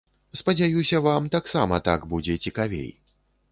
[0.39, 2.93] Спадзяюся, вам таксама так будзе цікавей.